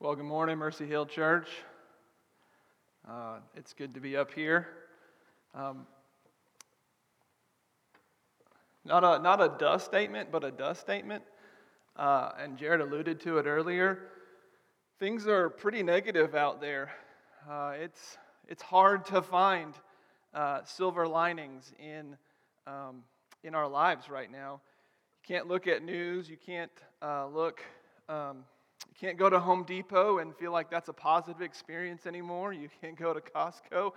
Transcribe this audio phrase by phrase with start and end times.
[0.00, 1.48] Well, good morning, Mercy Hill Church.
[3.10, 4.68] Uh, it's good to be up here.
[5.56, 5.88] Um,
[8.84, 11.24] not, a, not a dust statement, but a dust statement.
[11.96, 14.10] Uh, and Jared alluded to it earlier.
[15.00, 16.92] Things are pretty negative out there.
[17.50, 19.74] Uh, it's, it's hard to find
[20.32, 22.16] uh, silver linings in,
[22.68, 23.02] um,
[23.42, 24.60] in our lives right now.
[25.24, 26.70] You can't look at news, you can't
[27.02, 27.60] uh, look.
[28.08, 28.44] Um,
[28.86, 32.52] you can't go to Home Depot and feel like that's a positive experience anymore.
[32.52, 33.92] You can't go to Costco.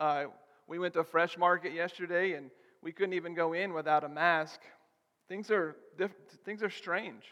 [0.00, 0.24] Uh,
[0.66, 2.50] we went to Fresh Market yesterday and
[2.82, 4.60] we couldn't even go in without a mask.
[5.28, 5.76] Things are,
[6.44, 7.24] things are strange.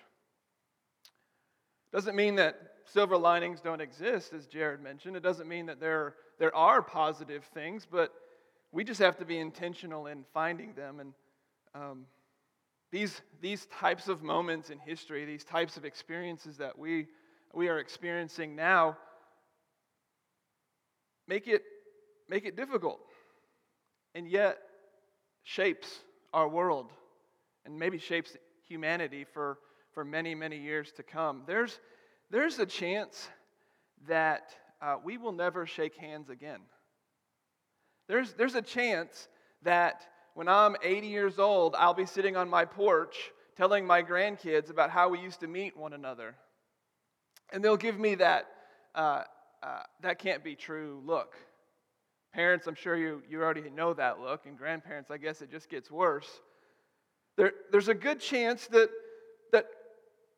[1.93, 2.57] Doesn't mean that
[2.87, 5.17] silver linings don't exist, as Jared mentioned.
[5.17, 8.13] It doesn't mean that there, there are positive things, but
[8.73, 11.01] we just have to be intentional in finding them.
[11.01, 11.13] And
[11.75, 12.07] um,
[12.95, 17.09] these, these types of moments in history, these types of experiences that we,
[17.53, 18.97] we are experiencing now,
[21.27, 21.63] make it,
[22.29, 23.01] make it difficult
[24.15, 24.59] and yet
[25.43, 25.89] shapes
[26.33, 26.93] our world
[27.67, 28.37] and maybe shapes
[28.69, 29.59] humanity for,
[29.93, 31.43] for many, many years to come.
[31.49, 31.81] There's,
[32.31, 33.29] there's a chance
[34.07, 36.61] that uh, we will never shake hands again.
[38.07, 39.27] There's, there's a chance
[39.63, 44.69] that when I'm 80 years old, I'll be sitting on my porch telling my grandkids
[44.69, 46.35] about how we used to meet one another.
[47.53, 48.47] And they'll give me that,
[48.97, 49.23] uh,
[49.63, 51.37] uh, that can't be true look.
[52.33, 55.71] Parents, I'm sure you, you already know that look, and grandparents, I guess it just
[55.71, 56.29] gets worse.
[57.37, 58.91] There, there's a good chance that,
[59.53, 59.67] that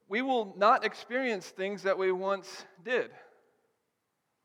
[0.08, 3.10] we will not experience things that we once did.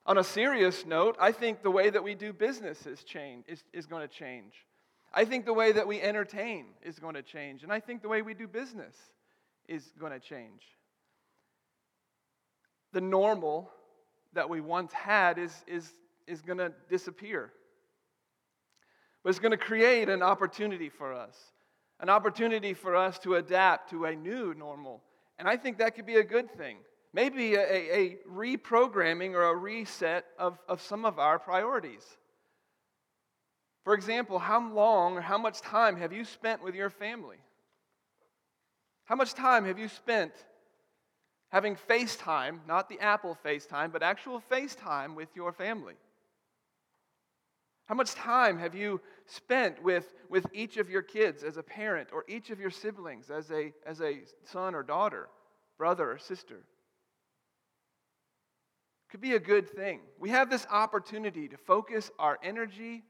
[0.05, 3.63] On a serious note, I think the way that we do business is, change, is,
[3.73, 4.53] is going to change.
[5.13, 7.63] I think the way that we entertain is going to change.
[7.63, 8.95] And I think the way we do business
[9.67, 10.63] is going to change.
[12.93, 13.69] The normal
[14.33, 15.93] that we once had is, is,
[16.27, 17.51] is going to disappear.
[19.23, 21.37] But it's going to create an opportunity for us,
[21.99, 25.01] an opportunity for us to adapt to a new normal.
[25.37, 26.77] And I think that could be a good thing.
[27.13, 32.05] Maybe a, a reprogramming or a reset of, of some of our priorities.
[33.83, 37.37] For example, how long or how much time have you spent with your family?
[39.05, 40.31] How much time have you spent
[41.49, 45.95] having FaceTime, not the Apple FaceTime, but actual FaceTime with your family?
[47.85, 52.09] How much time have you spent with, with each of your kids as a parent
[52.13, 55.27] or each of your siblings as a, as a son or daughter,
[55.77, 56.63] brother or sister?
[59.09, 59.99] Could be a good thing.
[60.19, 63.03] We have this opportunity to focus our energy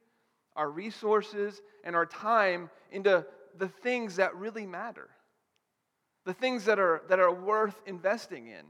[0.56, 3.26] our resources, and our time into
[3.58, 5.10] the things that really matter,
[6.26, 8.66] the things that are, that are worth investing in.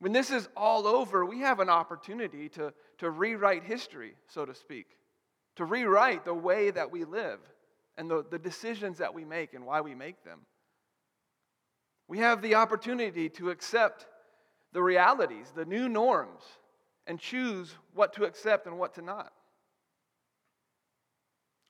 [0.00, 4.54] When this is all over, we have an opportunity to, to rewrite history, so to
[4.54, 4.86] speak,
[5.56, 7.40] to rewrite the way that we live
[7.96, 10.40] and the, the decisions that we make and why we make them.
[12.06, 14.06] We have the opportunity to accept
[14.72, 16.42] the realities, the new norms,
[17.06, 19.32] and choose what to accept and what to not.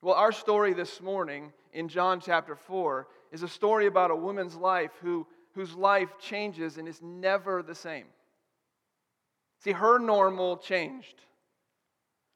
[0.00, 4.54] Well, our story this morning in John chapter 4 is a story about a woman's
[4.54, 8.06] life who, whose life changes and is never the same.
[9.59, 11.16] See, her normal changed.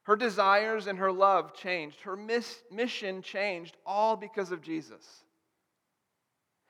[0.04, 2.00] Her desires and her love changed.
[2.00, 5.06] Her miss, mission changed, all because of Jesus.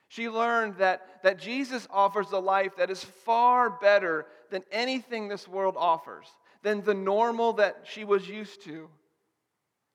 [0.09, 5.47] She learned that, that Jesus offers a life that is far better than anything this
[5.47, 6.27] world offers,
[6.61, 8.87] than the normal that she was used to.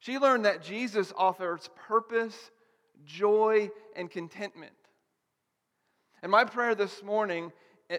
[0.00, 2.50] She learned that Jesus offers purpose,
[3.04, 4.72] joy, and contentment.
[6.22, 7.52] And my prayer this morning,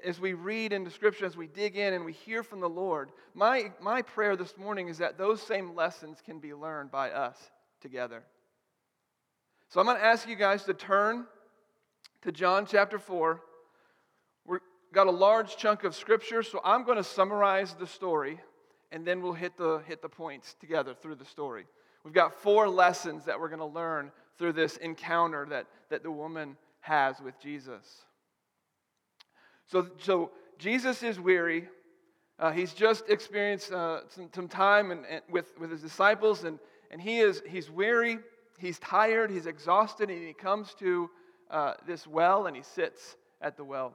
[0.05, 3.11] as we read into Scripture, as we dig in and we hear from the Lord,
[3.33, 7.37] my, my prayer this morning is that those same lessons can be learned by us
[7.81, 8.23] together.
[9.69, 11.25] So I'm going to ask you guys to turn
[12.21, 13.41] to John chapter 4.
[14.45, 14.59] We've
[14.93, 18.39] got a large chunk of Scripture, so I'm going to summarize the story,
[18.91, 21.65] and then we'll hit the, hit the points together through the story.
[22.03, 26.11] We've got four lessons that we're going to learn through this encounter that, that the
[26.11, 28.05] woman has with Jesus.
[29.67, 31.67] So, so Jesus is weary.
[32.39, 36.57] Uh, he's just experienced uh, some, some, time and, and with, with his disciples, and,
[36.89, 38.17] and he is, he's weary,
[38.57, 41.09] he's tired, he's exhausted, and he comes to
[41.51, 43.93] uh, this well and he sits at the well.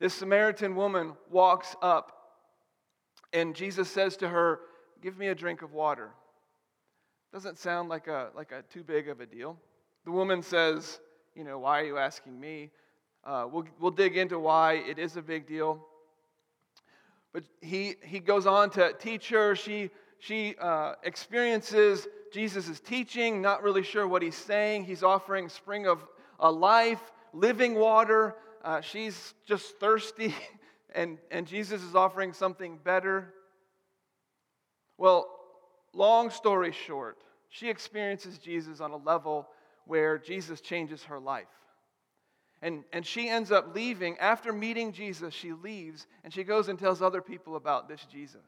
[0.00, 2.12] This Samaritan woman walks up,
[3.32, 4.60] and Jesus says to her,
[5.00, 6.10] Give me a drink of water.
[7.32, 9.56] Doesn't sound like a, like a too big of a deal.
[10.04, 11.00] The woman says,
[11.34, 12.70] You know, why are you asking me?
[13.24, 15.82] Uh, we'll, we'll dig into why it is a big deal.
[17.32, 19.56] But he, he goes on to teach her.
[19.56, 19.88] She,
[20.18, 24.84] she uh, experiences Jesus' teaching, not really sure what he's saying.
[24.84, 26.04] He's offering spring of
[26.38, 28.34] a life, living water.
[28.62, 30.34] Uh, she's just thirsty,
[30.94, 33.32] and, and Jesus is offering something better.
[34.98, 35.41] Well,
[35.94, 37.18] long story short,
[37.48, 39.48] she experiences Jesus on a level
[39.86, 41.46] where Jesus changes her life.
[42.62, 44.16] And, and she ends up leaving.
[44.18, 48.40] After meeting Jesus, she leaves and she goes and tells other people about this Jesus.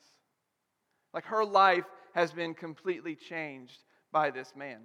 [1.13, 3.79] Like her life has been completely changed
[4.13, 4.83] by this man.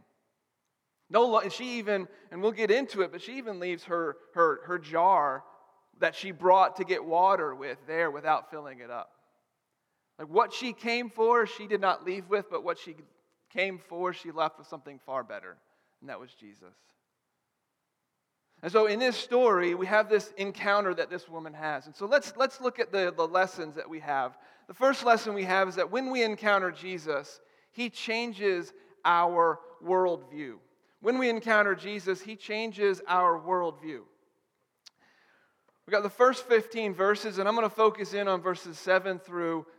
[1.12, 4.80] No, she even, and we'll get into it, but she even leaves her, her, her
[4.80, 5.44] jar
[6.00, 9.12] that she brought to get water with there without filling it up.
[10.20, 12.96] Like what she came for, she did not leave with, but what she
[13.50, 15.56] came for, she left with something far better,
[16.02, 16.76] and that was Jesus.
[18.62, 21.86] And so in this story, we have this encounter that this woman has.
[21.86, 24.38] And so let's, let's look at the, the lessons that we have.
[24.68, 27.40] The first lesson we have is that when we encounter Jesus,
[27.72, 28.74] he changes
[29.06, 30.56] our worldview.
[31.02, 34.02] When we encounter Jesus, he changes our worldview.
[35.88, 39.20] We got the first 15 verses, and I'm going to focus in on verses 7
[39.20, 39.66] through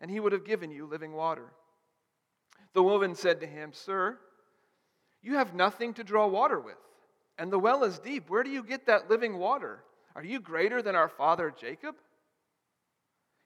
[0.00, 1.52] and he would have given you living water.
[2.72, 4.18] The woman said to him, Sir,
[5.22, 6.76] you have nothing to draw water with,
[7.38, 8.28] and the well is deep.
[8.28, 9.82] Where do you get that living water?
[10.14, 11.96] Are you greater than our father Jacob?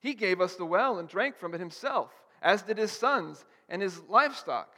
[0.00, 2.10] He gave us the well and drank from it himself,
[2.42, 4.74] as did his sons and his livestock.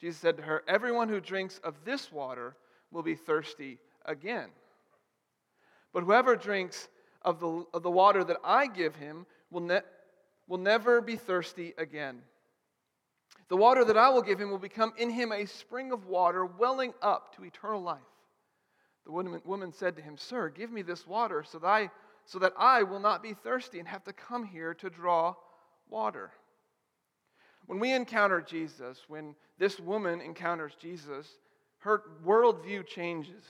[0.00, 2.56] Jesus said to her, Everyone who drinks of this water
[2.90, 4.48] will be thirsty again.
[5.92, 6.88] But whoever drinks
[7.22, 9.80] of the, of the water that I give him will, ne-
[10.52, 12.20] will never be thirsty again.
[13.48, 16.44] The water that I will give him will become in him a spring of water
[16.44, 18.00] welling up to eternal life.
[19.06, 21.90] The woman, said to him, Sir, give me this water so that, I,
[22.26, 25.36] so that I will not be thirsty and have to come here to draw
[25.88, 26.32] water.
[27.64, 31.26] When we encounter Jesus, when this woman encounters Jesus,
[31.78, 33.42] her worldview changes.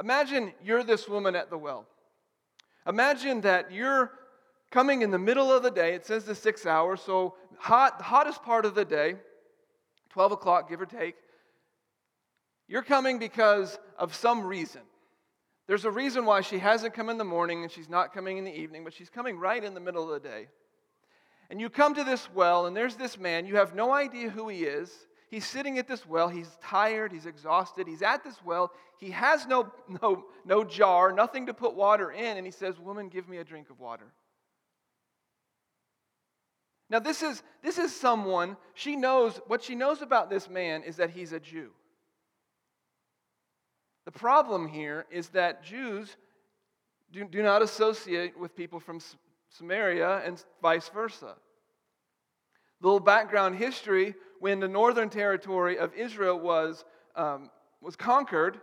[0.00, 1.84] Imagine you're this woman at the well.
[2.86, 4.10] Imagine that you're
[4.74, 5.94] coming in the middle of the day.
[5.94, 9.14] It says the six hours, so hot, hottest part of the day,
[10.10, 11.14] 12 o'clock, give or take.
[12.66, 14.80] You're coming because of some reason.
[15.68, 18.44] There's a reason why she hasn't come in the morning and she's not coming in
[18.44, 20.48] the evening, but she's coming right in the middle of the day.
[21.50, 23.46] And you come to this well, and there's this man.
[23.46, 24.90] You have no idea who he is.
[25.30, 26.28] He's sitting at this well.
[26.28, 27.12] He's tired.
[27.12, 27.86] He's exhausted.
[27.86, 28.72] He's at this well.
[28.98, 29.72] He has no,
[30.02, 32.38] no, no jar, nothing to put water in.
[32.38, 34.12] And he says, Woman, give me a drink of water.
[36.90, 40.96] Now, this is, this is someone, she knows, what she knows about this man is
[40.96, 41.70] that he's a Jew.
[44.04, 46.16] The problem here is that Jews
[47.10, 49.00] do, do not associate with people from
[49.48, 51.36] Samaria and vice versa.
[52.82, 56.84] Little background history when the northern territory of Israel was,
[57.16, 57.50] um,
[57.80, 58.60] was conquered,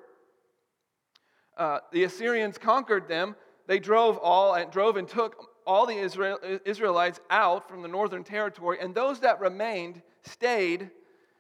[1.57, 3.35] uh, the Assyrians conquered them.
[3.67, 8.23] They drove all and drove and took all the Israel, Israelites out from the northern
[8.23, 10.89] territory, and those that remained stayed,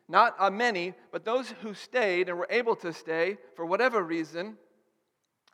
[0.07, 4.57] not uh, many, but those who stayed and were able to stay for whatever reason,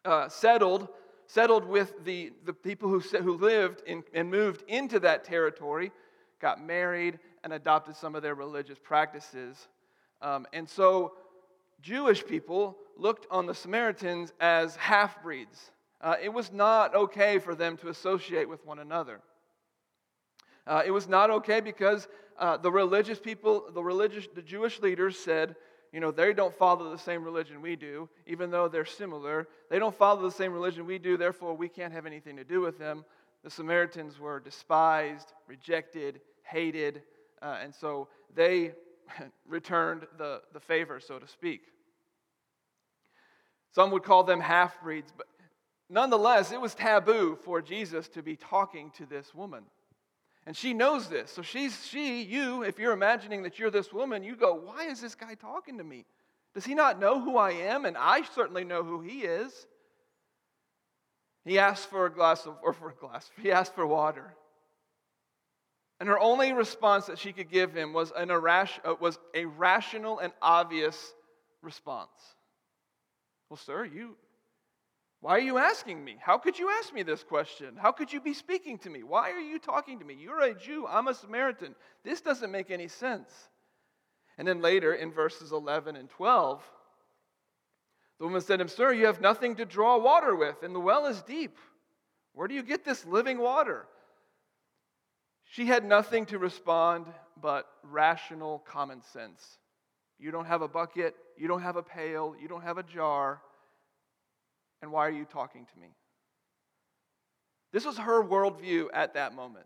[0.05, 0.87] uh, settled,
[1.25, 5.91] settled with the, the people who, who lived in, and moved into that territory,
[6.39, 9.69] got married, and adopted some of their religious practices.
[10.21, 11.13] Um, and so
[11.81, 15.71] Jewish people looked on the Samaritans as half breeds.
[15.99, 19.19] Uh, it was not okay for them to associate with one another.
[20.65, 25.17] Uh, it was not okay because uh, the religious people, the religious, the Jewish leaders
[25.17, 25.55] said,
[25.91, 29.47] you know, they don't follow the same religion we do, even though they're similar.
[29.69, 32.61] They don't follow the same religion we do, therefore we can't have anything to do
[32.61, 33.05] with them.
[33.43, 37.01] The Samaritans were despised, rejected, hated,
[37.41, 38.73] uh, and so they
[39.47, 41.61] returned the, the favor, so to speak.
[43.73, 45.27] Some would call them half breeds, but
[45.89, 49.63] Nonetheless, it was taboo for Jesus to be talking to this woman.
[50.45, 51.31] And she knows this.
[51.31, 55.01] So she's, she, you, if you're imagining that you're this woman, you go, why is
[55.01, 56.05] this guy talking to me?
[56.53, 57.85] Does he not know who I am?
[57.85, 59.67] And I certainly know who he is.
[61.45, 64.33] He asked for a glass of, or for a glass, he asked for water.
[65.99, 69.45] And her only response that she could give him was, an irras- uh, was a
[69.45, 71.13] rational and obvious
[71.61, 72.09] response.
[73.49, 74.15] Well, sir, you,
[75.27, 76.15] why are you asking me?
[76.21, 77.75] How could you ask me this question?
[77.75, 79.03] How could you be speaking to me?
[79.03, 80.15] Why are you talking to me?
[80.17, 81.75] You're a Jew, I'm a Samaritan.
[82.05, 83.29] This doesn't make any sense.
[84.37, 86.63] And then later in verses 11 and 12,
[88.19, 90.79] the woman said to him, Sir, you have nothing to draw water with, and the
[90.79, 91.57] well is deep.
[92.31, 93.85] Where do you get this living water?
[95.43, 97.05] She had nothing to respond
[97.41, 99.57] but rational common sense.
[100.19, 103.41] You don't have a bucket, you don't have a pail, you don't have a jar,
[104.81, 105.89] and why are you talking to me?
[107.73, 109.65] This was her worldview at that moment.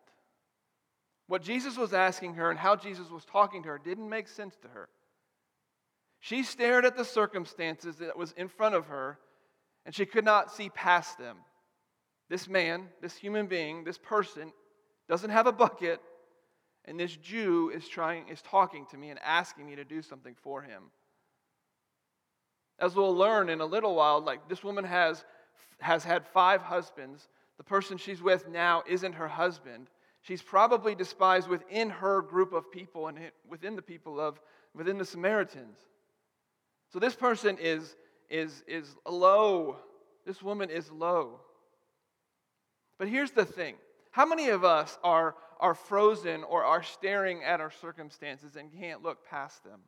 [1.27, 4.56] What Jesus was asking her and how Jesus was talking to her didn't make sense
[4.63, 4.89] to her.
[6.20, 9.18] She stared at the circumstances that was in front of her,
[9.86, 11.38] and she could not see past them.
[12.30, 14.51] This man, this human being, this person
[15.10, 16.00] doesn't have a bucket,
[16.86, 20.36] and this Jew is trying is talking to me and asking me to do something
[20.41, 20.91] for him.
[22.82, 25.24] As we'll learn in a little while, like this woman has
[25.80, 27.30] has had five husbands.
[27.58, 29.88] The person she's with now isn't her husband.
[30.22, 34.40] She's probably despised within her group of people and within the people of
[34.76, 35.78] within the Samaritans.
[36.92, 37.96] So this person is
[38.30, 39.78] is is low.
[40.26, 41.40] This woman is low.
[42.98, 43.76] But here's the thing
[44.12, 49.02] how many of us are, are frozen or are staring at our circumstances and can't
[49.02, 49.80] look past them?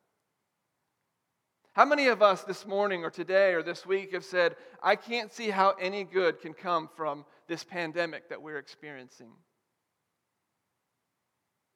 [1.73, 5.33] How many of us this morning or today or this week have said, I can't
[5.33, 9.31] see how any good can come from this pandemic that we're experiencing?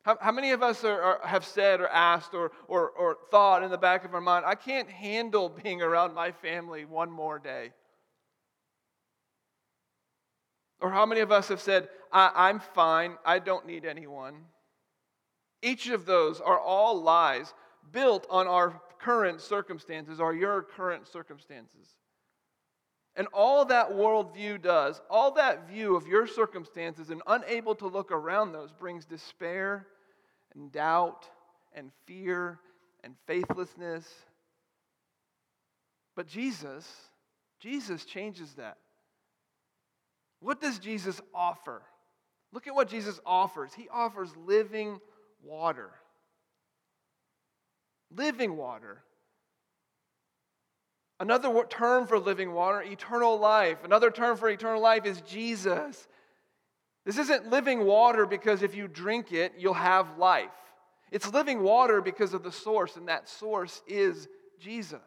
[0.03, 3.63] How, how many of us are, are, have said or asked or, or, or thought
[3.63, 7.39] in the back of our mind, I can't handle being around my family one more
[7.39, 7.71] day?
[10.79, 14.45] Or how many of us have said, I- am fine, I don't need anyone?
[15.63, 17.51] Each of those are all lies
[17.91, 21.87] built on our current circumstances are your current circumstances.
[23.15, 28.11] And all that worldview does, all that view of your circumstances and unable to look
[28.11, 29.87] around those brings despair
[30.53, 31.25] and doubt
[31.73, 32.59] and fear
[33.01, 34.05] and faithlessness.
[36.13, 36.85] But Jesus,
[37.61, 38.75] Jesus changes that.
[40.41, 41.81] What does Jesus offer?
[42.51, 43.73] Look at what Jesus offers.
[43.73, 44.99] He offers living
[45.41, 45.91] water.
[48.17, 49.03] Living water.
[51.19, 53.77] Another term for living water, eternal life.
[53.83, 56.07] Another term for eternal life is Jesus.
[57.05, 60.51] This isn't living water because if you drink it, you'll have life.
[61.11, 64.27] It's living water because of the source, and that source is
[64.59, 64.99] Jesus.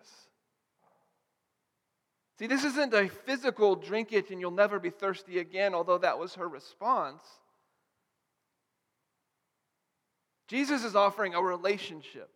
[2.39, 6.19] See, this isn't a physical drink it and you'll never be thirsty again, although that
[6.19, 7.23] was her response.
[10.49, 12.31] Jesus is offering a relationship.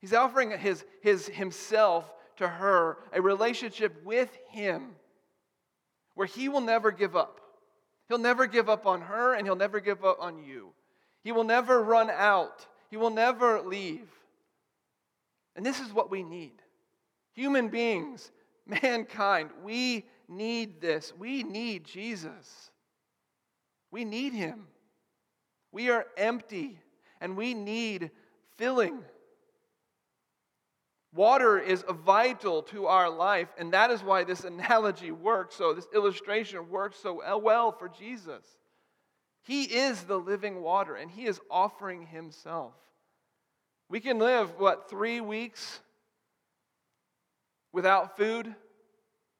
[0.00, 4.94] He's offering his, his himself to her, a relationship with him
[6.14, 7.40] where he will never give up.
[8.08, 10.70] He'll never give up on her and he'll never give up on you.
[11.24, 12.66] He will never run out.
[12.90, 14.08] He will never leave.
[15.56, 16.62] And this is what we need.
[17.34, 18.30] Human beings
[18.82, 21.14] Mankind, we need this.
[21.18, 22.70] We need Jesus.
[23.90, 24.66] We need him.
[25.72, 26.78] We are empty
[27.20, 28.10] and we need
[28.56, 29.00] filling.
[31.18, 35.88] Water is vital to our life, and that is why this analogy works so, this
[35.92, 38.44] illustration works so well for Jesus.
[39.42, 42.72] He is the living water, and He is offering Himself.
[43.88, 45.80] We can live, what, three weeks
[47.72, 48.54] without food,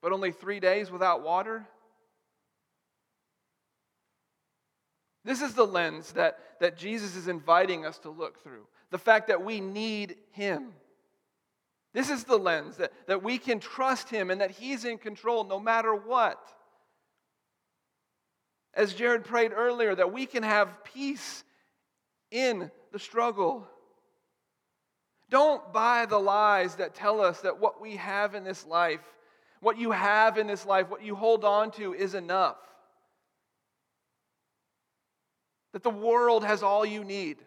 [0.03, 1.65] but only three days without water?
[5.25, 9.29] This is the lens that, that Jesus is inviting us to look through the fact
[9.29, 10.73] that we need Him.
[11.95, 15.45] This is the lens that, that we can trust Him and that He's in control
[15.45, 16.39] no matter what.
[18.75, 21.43] As Jared prayed earlier, that we can have peace
[22.31, 23.67] in the struggle.
[25.31, 29.01] Don't buy the lies that tell us that what we have in this life,
[29.61, 32.59] what you have in this life, what you hold on to is enough.
[35.73, 37.39] That the world has all you need.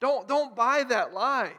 [0.00, 1.52] Don't, don't buy that lie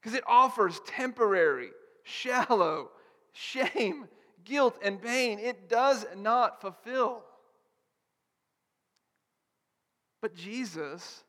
[0.00, 1.70] because it offers temporary,
[2.04, 2.90] shallow,
[3.32, 4.08] shame,
[4.44, 5.38] guilt, and pain.
[5.38, 7.22] It does not fulfill.
[10.22, 11.22] But Jesus,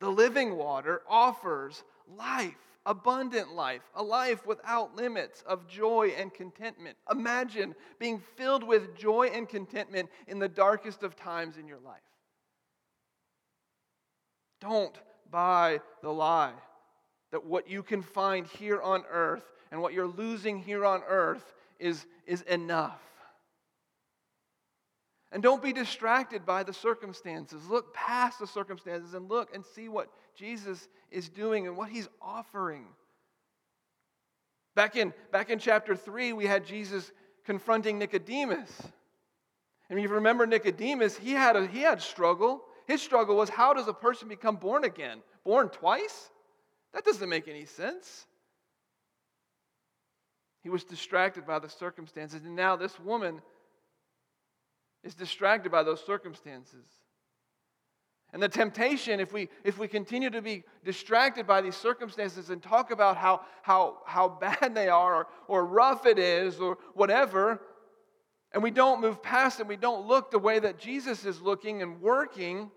[0.00, 1.82] the living water, offers
[2.16, 2.54] life,
[2.86, 6.96] abundant life, a life without limits of joy and contentment.
[7.10, 12.00] Imagine being filled with joy and contentment in the darkest of times in your life.
[14.60, 14.96] Don't
[15.30, 16.52] buy the lie
[17.30, 21.54] that what you can find here on earth and what you're losing here on earth
[21.78, 23.00] is, is enough.
[25.32, 27.68] And don't be distracted by the circumstances.
[27.68, 32.08] Look past the circumstances and look and see what Jesus is doing and what he's
[32.20, 32.86] offering.
[34.74, 37.12] Back in, back in chapter 3, we had Jesus
[37.44, 38.70] confronting Nicodemus.
[39.88, 42.62] And if you remember Nicodemus, he had a he had struggle.
[42.86, 45.18] His struggle was how does a person become born again?
[45.44, 46.30] Born twice?
[46.94, 48.26] That doesn't make any sense.
[50.62, 53.40] He was distracted by the circumstances, and now this woman
[55.02, 56.84] is distracted by those circumstances.
[58.32, 62.62] And the temptation, if we, if we continue to be distracted by these circumstances and
[62.62, 67.60] talk about how, how, how bad they are or, or rough it is or whatever,
[68.52, 71.82] and we don't move past it, we don't look the way that Jesus is looking
[71.82, 72.70] and working,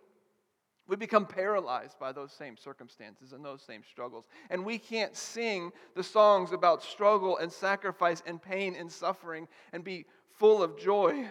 [0.87, 4.25] we become paralyzed by those same circumstances and those same struggles.
[4.49, 9.83] And we can't sing the songs about struggle and sacrifice and pain and suffering and
[9.83, 10.05] be
[10.37, 11.25] full of joy.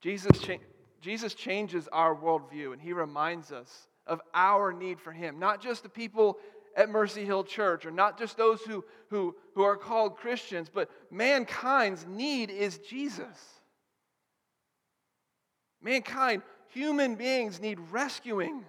[0.00, 0.58] Jesus, cha-
[1.00, 5.38] Jesus changes our worldview and he reminds us of our need for him.
[5.38, 6.38] Not just the people
[6.76, 10.90] at Mercy Hill Church or not just those who, who, who are called Christians, but
[11.10, 13.57] mankind's need is Jesus.
[15.82, 18.64] Mankind, human beings need rescuing.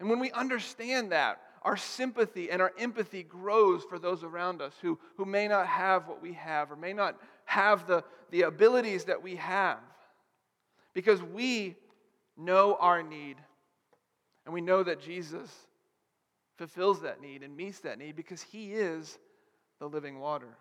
[0.00, 4.74] And when we understand that, our sympathy and our empathy grows for those around us
[4.82, 9.04] who, who may not have what we have or may not have the, the abilities
[9.04, 9.78] that we have.
[10.92, 11.74] Because we
[12.36, 13.36] know our need.
[14.44, 15.50] And we know that Jesus
[16.58, 19.18] fulfills that need and meets that need because he is
[19.80, 20.56] the living water.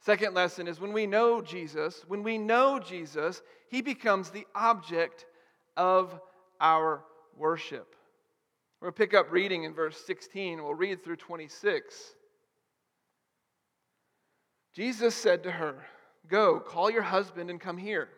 [0.00, 5.26] Second lesson is when we know Jesus, when we know Jesus, he becomes the object
[5.76, 6.18] of
[6.60, 7.04] our
[7.36, 7.94] worship.
[8.82, 10.62] To pick up reading in verse 16.
[10.62, 12.14] We'll read through 26.
[14.74, 15.84] Jesus said to her,
[16.28, 18.08] Go, call your husband and come here.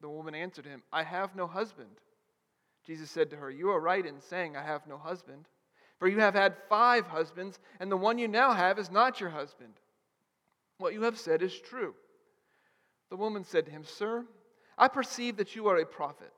[0.00, 1.90] The woman answered him, I have no husband.
[2.86, 5.46] Jesus said to her, You are right in saying, I have no husband.
[5.98, 9.30] For you have had five husbands, and the one you now have is not your
[9.30, 9.74] husband.
[10.78, 11.94] What you have said is true.
[13.10, 14.24] The woman said to him, Sir,
[14.76, 16.32] I perceive that you are a prophet.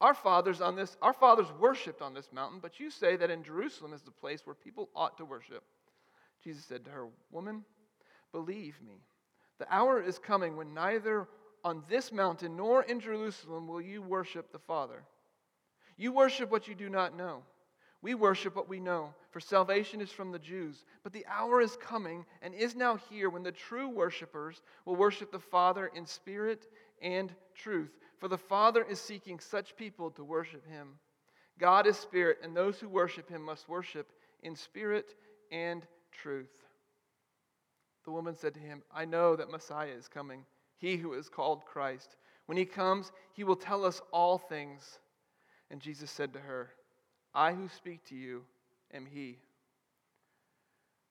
[0.00, 3.42] Our fathers on this, our fathers worshipped on this mountain, but you say that in
[3.42, 5.62] Jerusalem is the place where people ought to worship.
[6.42, 7.64] Jesus said to her, Woman,
[8.32, 9.00] believe me,
[9.58, 11.28] the hour is coming when neither
[11.64, 15.04] on this mountain nor in Jerusalem will you worship the Father.
[15.96, 17.42] You worship what you do not know.
[18.04, 20.84] We worship what we know, for salvation is from the Jews.
[21.02, 25.32] But the hour is coming and is now here when the true worshipers will worship
[25.32, 26.66] the Father in spirit
[27.00, 27.98] and truth.
[28.18, 30.98] For the Father is seeking such people to worship him.
[31.58, 34.12] God is spirit, and those who worship him must worship
[34.42, 35.14] in spirit
[35.50, 36.52] and truth.
[38.04, 40.44] The woman said to him, I know that Messiah is coming,
[40.76, 42.16] he who is called Christ.
[42.44, 44.98] When he comes, he will tell us all things.
[45.70, 46.68] And Jesus said to her,
[47.34, 48.44] I who speak to you
[48.92, 49.38] am he.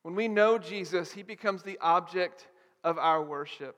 [0.03, 2.47] When we know Jesus, he becomes the object
[2.83, 3.77] of our worship.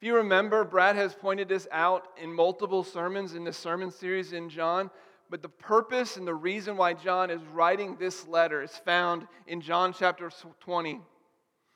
[0.00, 4.32] If you remember, Brad has pointed this out in multiple sermons in this sermon series
[4.32, 4.90] in John.
[5.28, 9.60] But the purpose and the reason why John is writing this letter is found in
[9.60, 11.00] John chapter 20.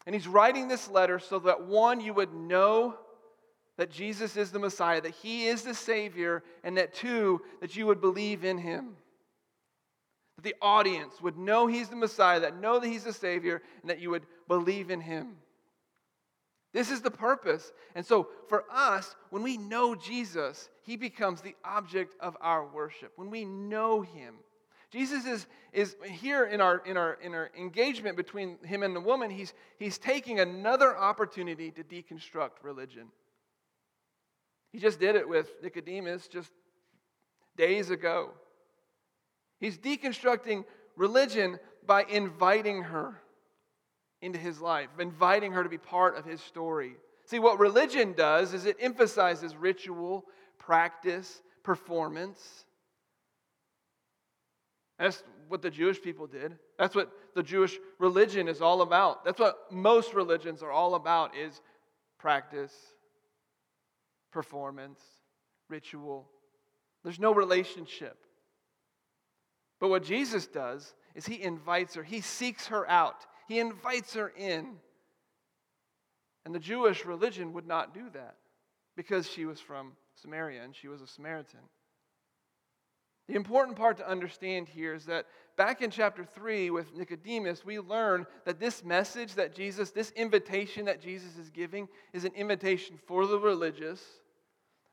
[0.06, 2.96] And he's writing this letter so that one, you would know
[3.76, 7.86] that Jesus is the Messiah, that he is the Savior, and that two, that you
[7.86, 8.96] would believe in him.
[10.36, 13.90] That the audience would know he's the Messiah, that know that he's the Savior, and
[13.90, 15.36] that you would believe in him.
[16.72, 17.72] This is the purpose.
[17.94, 23.12] And so for us, when we know Jesus, he becomes the object of our worship.
[23.14, 24.34] When we know him,
[24.90, 29.00] Jesus is, is here in our, in, our, in our engagement between him and the
[29.00, 33.08] woman, he's, he's taking another opportunity to deconstruct religion.
[34.72, 36.50] He just did it with Nicodemus just
[37.56, 38.30] days ago.
[39.64, 43.18] He's deconstructing religion by inviting her
[44.20, 46.96] into his life, inviting her to be part of his story.
[47.24, 50.26] See, what religion does is it emphasizes ritual,
[50.58, 52.66] practice, performance.
[54.98, 56.58] That's what the Jewish people did.
[56.78, 59.24] That's what the Jewish religion is all about.
[59.24, 61.62] That's what most religions are all about is
[62.18, 62.74] practice,
[64.30, 65.00] performance,
[65.70, 66.28] ritual.
[67.02, 68.18] There's no relationship.
[69.80, 73.26] But what Jesus does is he invites her, he seeks her out.
[73.48, 74.76] He invites her in.
[76.44, 78.36] And the Jewish religion would not do that.
[78.96, 81.60] because she was from Samaria and she was a Samaritan.
[83.26, 87.80] The important part to understand here is that back in chapter 3 with Nicodemus, we
[87.80, 92.98] learn that this message that Jesus, this invitation that Jesus is giving, is an invitation
[93.06, 94.02] for the religious.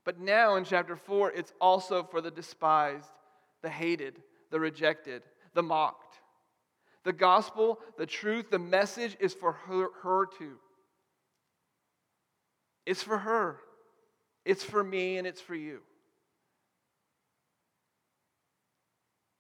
[0.06, 3.12] But now in chapter 4, it's also for the despised,
[3.62, 6.18] the hated, the rejected, the mocked.
[7.04, 10.58] The gospel, the truth, the message is for her, her too.
[12.86, 13.58] It's for her.
[14.46, 15.80] It's for me and it's for you.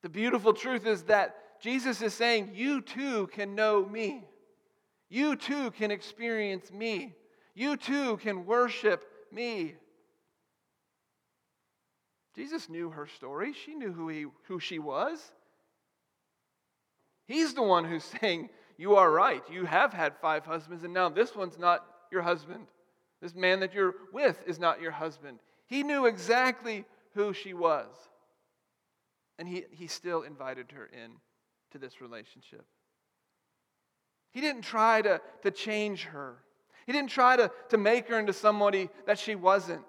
[0.01, 4.23] The beautiful truth is that Jesus is saying, You too can know me.
[5.09, 7.15] You too can experience me.
[7.53, 9.75] You too can worship me.
[12.35, 13.53] Jesus knew her story.
[13.53, 15.19] She knew who, he, who she was.
[17.25, 19.43] He's the one who's saying, You are right.
[19.51, 22.67] You have had five husbands, and now this one's not your husband.
[23.21, 25.39] This man that you're with is not your husband.
[25.67, 27.87] He knew exactly who she was.
[29.37, 31.11] And he, he still invited her in
[31.71, 32.65] to this relationship.
[34.31, 36.37] He didn't try to, to change her.
[36.85, 39.85] He didn't try to, to make her into somebody that she wasn't.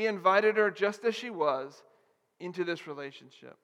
[0.00, 1.82] He invited her just as she was
[2.38, 3.58] into this relationship.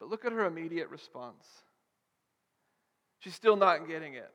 [0.00, 1.46] But look at her immediate response.
[3.20, 4.32] She's still not getting it.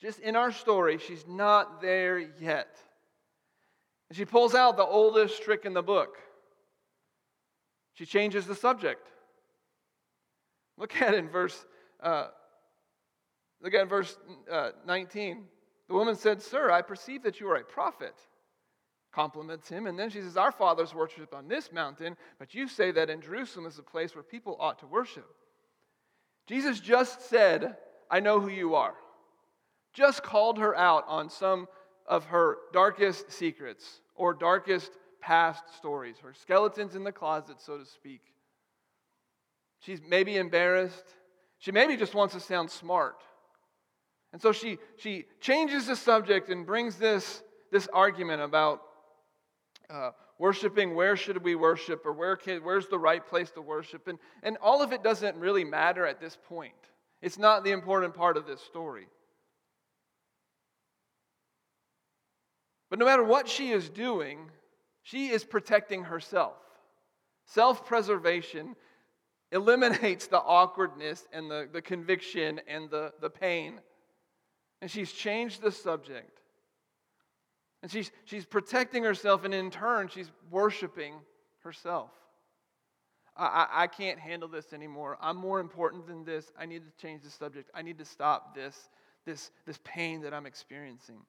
[0.00, 2.78] Just in our story, she's not there yet.
[4.08, 6.18] And she pulls out the oldest trick in the book.
[7.94, 9.08] She changes the subject.
[10.78, 11.66] Look at in verse,
[12.00, 12.28] uh,
[13.60, 14.16] look at verse
[14.48, 15.48] uh, 19.
[15.92, 18.14] The woman said, Sir, I perceive that you are a prophet.
[19.12, 22.92] Compliments him, and then she says, Our fathers worship on this mountain, but you say
[22.92, 25.28] that in Jerusalem is a place where people ought to worship.
[26.46, 27.76] Jesus just said,
[28.10, 28.94] I know who you are.
[29.92, 31.68] Just called her out on some
[32.06, 37.84] of her darkest secrets or darkest past stories, her skeletons in the closet, so to
[37.84, 38.22] speak.
[39.80, 41.04] She's maybe embarrassed.
[41.58, 43.22] She maybe just wants to sound smart.
[44.32, 48.82] And so she, she changes the subject and brings this, this argument about
[49.90, 54.08] uh, worshiping where should we worship or where can, where's the right place to worship.
[54.08, 56.74] And, and all of it doesn't really matter at this point.
[57.20, 59.06] It's not the important part of this story.
[62.90, 64.50] But no matter what she is doing,
[65.02, 66.56] she is protecting herself.
[67.46, 68.76] Self preservation
[69.52, 73.80] eliminates the awkwardness and the, the conviction and the, the pain.
[74.82, 76.40] And she's changed the subject.
[77.82, 81.14] And she's, she's protecting herself, and in turn, she's worshiping
[81.60, 82.10] herself.
[83.36, 85.18] I, I, I can't handle this anymore.
[85.20, 86.52] I'm more important than this.
[86.58, 87.70] I need to change the subject.
[87.72, 88.76] I need to stop this,
[89.24, 91.20] this, this pain that I'm experiencing.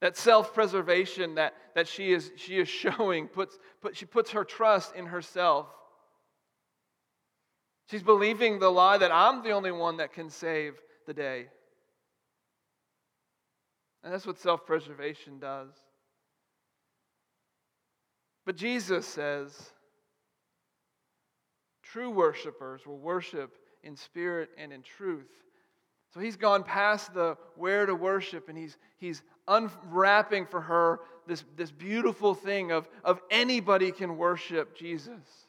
[0.00, 4.44] That self preservation that, that she, is, she is showing, puts, put, she puts her
[4.44, 5.66] trust in herself.
[7.90, 10.74] She's believing the lie that I'm the only one that can save
[11.06, 11.46] the day.
[14.02, 15.70] And that's what self preservation does.
[18.44, 19.72] But Jesus says
[21.82, 25.30] true worshipers will worship in spirit and in truth.
[26.14, 31.44] So he's gone past the where to worship and he's, he's unwrapping for her this,
[31.56, 35.46] this beautiful thing of, of anybody can worship Jesus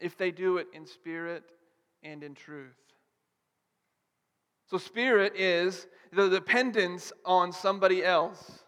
[0.00, 1.44] if they do it in spirit
[2.02, 2.74] and in truth.
[4.66, 8.60] So, spirit is the dependence on somebody else,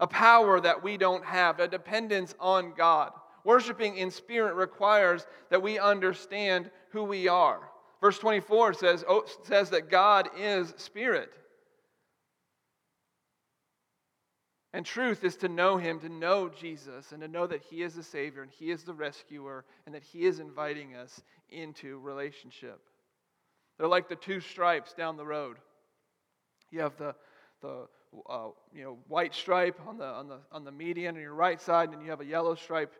[0.00, 3.12] a power that we don't have, a dependence on God.
[3.44, 7.60] Worshipping in spirit requires that we understand who we are.
[8.00, 11.32] Verse 24 says, oh, says that God is spirit.
[14.72, 17.94] And truth is to know him, to know Jesus, and to know that he is
[17.94, 22.80] the Savior and he is the rescuer and that he is inviting us into relationship.
[23.78, 25.56] They're like the two stripes down the road.
[26.70, 27.14] You have the,
[27.62, 27.86] the
[28.28, 31.60] uh, you know, white stripe on the, on, the, on the median on your right
[31.60, 32.94] side, and you have a yellow stripe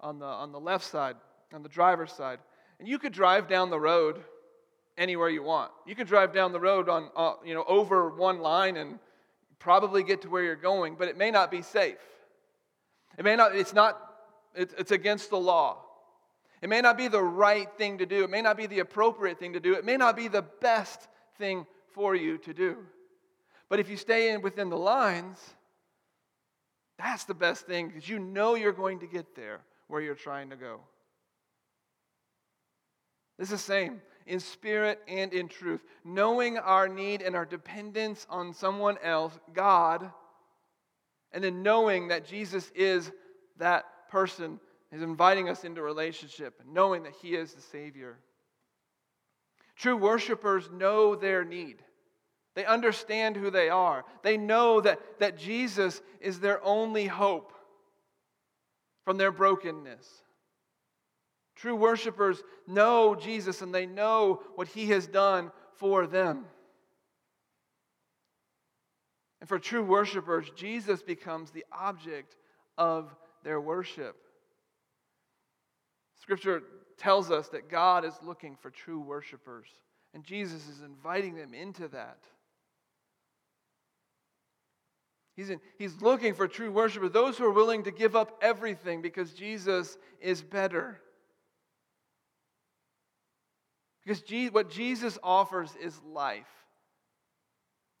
[0.00, 1.16] on the, on the left side,
[1.52, 2.38] on the driver's side.
[2.78, 4.22] And you could drive down the road
[4.98, 5.70] anywhere you want.
[5.86, 8.98] You could drive down the road on, uh, you know, over one line and
[9.58, 11.98] probably get to where you're going, but it may not be safe.
[13.16, 13.98] It may not, it's not,
[14.54, 15.78] it's, it's against the law.
[16.64, 18.24] It may not be the right thing to do.
[18.24, 19.74] It may not be the appropriate thing to do.
[19.74, 22.78] It may not be the best thing for you to do.
[23.68, 25.38] But if you stay in within the lines,
[26.98, 30.48] that's the best thing because you know you're going to get there where you're trying
[30.48, 30.80] to go.
[33.38, 34.00] This is the same.
[34.26, 40.10] in spirit and in truth, knowing our need and our dependence on someone else, God,
[41.30, 43.12] and then knowing that Jesus is
[43.58, 44.58] that person,
[44.92, 48.18] is inviting us into relationship, knowing that He is the Savior.
[49.76, 51.82] True worshipers know their need.
[52.54, 54.04] They understand who they are.
[54.22, 57.52] They know that, that Jesus is their only hope
[59.04, 60.06] from their brokenness.
[61.56, 66.46] True worshipers know Jesus and they know what he has done for them.
[69.40, 72.36] And for true worshipers, Jesus becomes the object
[72.78, 74.16] of their worship.
[76.24, 76.62] Scripture
[76.96, 79.68] tells us that God is looking for true worshipers,
[80.14, 82.16] and Jesus is inviting them into that.
[85.36, 89.02] He's, in, he's looking for true worshipers, those who are willing to give up everything
[89.02, 90.98] because Jesus is better.
[94.02, 96.48] Because what Jesus offers is life.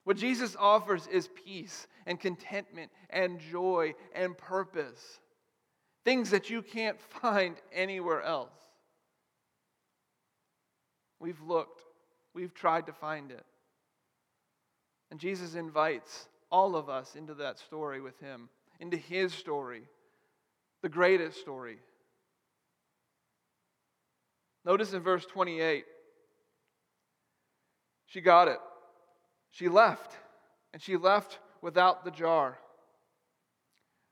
[0.04, 5.20] What Jesus offers is peace and contentment and joy and purpose.
[6.04, 8.52] Things that you can't find anywhere else.
[11.20, 11.80] We've looked,
[12.34, 13.44] we've tried to find it.
[15.10, 18.48] And Jesus invites all of us into that story with him,
[18.80, 19.82] into his story,
[20.82, 21.78] the greatest story.
[24.64, 25.84] Notice in verse 28,
[28.06, 28.58] she got it.
[29.50, 30.16] She left,
[30.72, 32.58] and she left without the jar.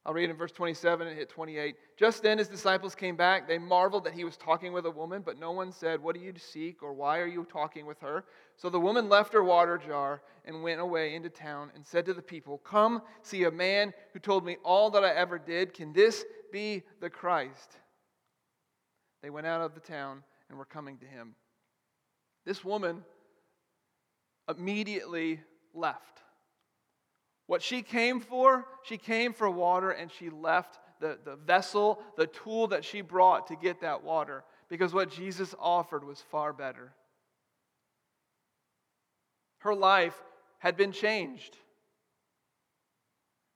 [0.04, 1.76] I'll read in verse 27 and hit 28.
[1.96, 3.46] Just then his disciples came back.
[3.46, 6.20] They marveled that he was talking with a woman, but no one said, What do
[6.20, 8.24] you seek, or why are you talking with her?
[8.56, 12.14] So the woman left her water jar and went away into town and said to
[12.14, 15.72] the people, Come see a man who told me all that I ever did.
[15.72, 17.78] Can this be the Christ?
[19.22, 21.36] They went out of the town and were coming to him.
[22.44, 23.04] This woman
[24.48, 25.40] immediately
[25.74, 26.21] left.
[27.46, 32.26] What she came for, she came for water and she left the, the vessel, the
[32.26, 36.92] tool that she brought to get that water because what Jesus offered was far better.
[39.58, 40.14] Her life
[40.58, 41.56] had been changed.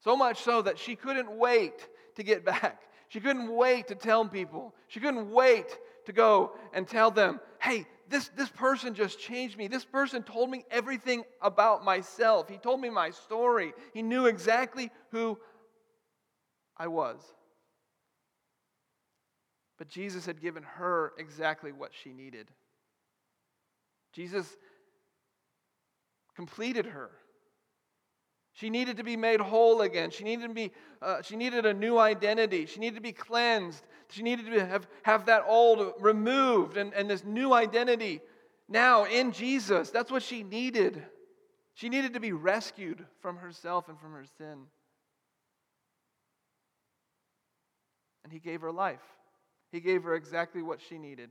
[0.05, 2.83] So much so that she couldn't wait to get back.
[3.09, 4.75] She couldn't wait to tell people.
[4.89, 9.69] She couldn't wait to go and tell them, hey, this, this person just changed me.
[9.69, 12.49] This person told me everything about myself.
[12.49, 13.73] He told me my story.
[13.93, 15.39] He knew exactly who
[16.77, 17.21] I was.
[19.79, 22.49] But Jesus had given her exactly what she needed.
[24.13, 24.57] Jesus
[26.35, 27.11] completed her.
[28.57, 30.11] She needed to be made whole again.
[30.11, 30.73] She needed to be.
[31.03, 32.65] Uh, she needed a new identity.
[32.65, 33.87] She needed to be cleansed.
[34.09, 38.23] She needed to have, have that old removed and, and this new identity
[38.67, 39.91] now in Jesus.
[39.91, 41.03] That's what she needed.
[41.75, 44.57] She needed to be rescued from herself and from her sin.
[48.25, 49.05] And He gave her life.
[49.71, 51.31] He gave her exactly what she needed.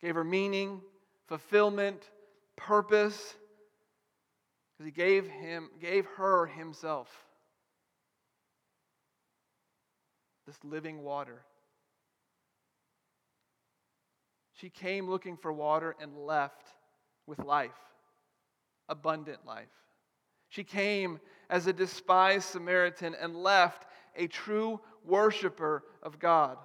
[0.00, 0.80] Gave her meaning,
[1.28, 2.02] fulfillment,
[2.56, 3.36] purpose
[4.72, 7.08] because he gave him gave her himself.
[10.46, 11.42] This living water.
[14.54, 16.66] She came looking for water and left
[17.26, 17.70] with life
[18.88, 19.68] abundant life.
[20.48, 26.58] She came as a despised samaritan and left a true worshiper of god.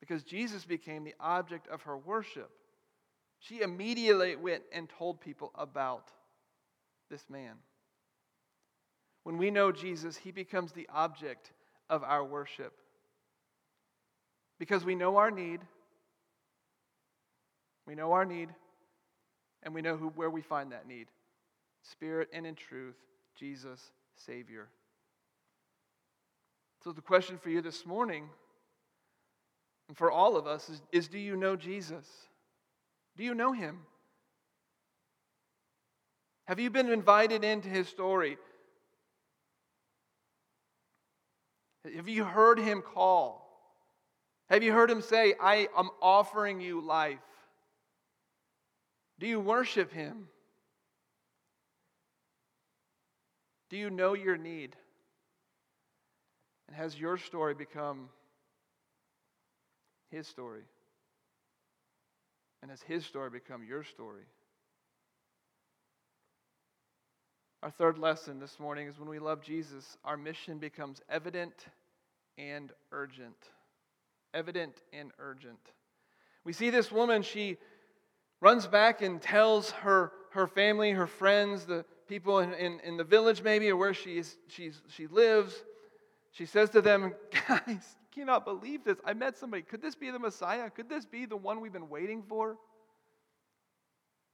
[0.00, 2.50] Because jesus became the object of her worship
[3.46, 6.10] she immediately went and told people about
[7.10, 7.54] this man.
[9.22, 11.52] When we know Jesus, he becomes the object
[11.88, 12.72] of our worship.
[14.58, 15.60] Because we know our need,
[17.86, 18.48] we know our need,
[19.62, 21.06] and we know who, where we find that need
[21.82, 22.96] Spirit and in truth,
[23.36, 24.68] Jesus, Savior.
[26.82, 28.28] So, the question for you this morning,
[29.88, 32.06] and for all of us, is, is do you know Jesus?
[33.16, 33.80] Do you know him?
[36.46, 38.36] Have you been invited into his story?
[41.94, 43.42] Have you heard him call?
[44.48, 47.18] Have you heard him say, I am offering you life?
[49.18, 50.28] Do you worship him?
[53.70, 54.76] Do you know your need?
[56.68, 58.08] And has your story become
[60.10, 60.62] his story?
[62.66, 64.24] And has his story become your story?
[67.62, 71.66] Our third lesson this morning is when we love Jesus, our mission becomes evident
[72.36, 73.36] and urgent.
[74.34, 75.60] Evident and urgent.
[76.42, 77.58] We see this woman, she
[78.40, 83.04] runs back and tells her, her family, her friends, the people in, in, in the
[83.04, 85.54] village maybe, or where she's, she's, she lives.
[86.36, 87.14] She says to them,
[87.48, 88.98] Guys, cannot believe this.
[89.06, 89.62] I met somebody.
[89.62, 90.68] Could this be the Messiah?
[90.68, 92.58] Could this be the one we've been waiting for?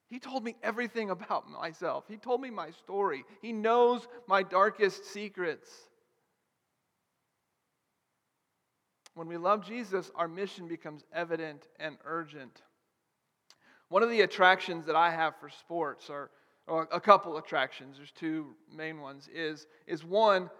[0.08, 2.04] He told me everything about myself.
[2.08, 3.24] He told me my story.
[3.40, 5.70] He knows my darkest secrets.
[9.14, 12.62] When we love Jesus, our mission becomes evident and urgent.
[13.90, 16.30] One of the attractions that I have for sports, or,
[16.66, 20.50] or a couple attractions, there's two main ones, is, is one,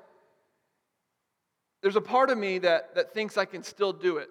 [1.82, 4.28] there's a part of me that, that thinks I can still do it.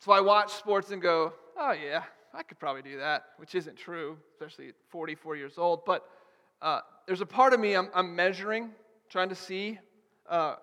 [0.00, 2.02] So I watch sports and go, oh, yeah,
[2.34, 5.84] I could probably do that, which isn't true, especially at 44 years old.
[5.84, 6.06] But
[6.60, 8.70] uh, there's a part of me I'm, I'm measuring,
[9.08, 9.78] trying to see.
[10.28, 10.56] Uh,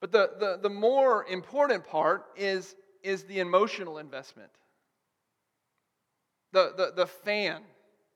[0.00, 4.50] but the, the, the more important part is, is the emotional investment.
[6.52, 7.62] The, the, the fan,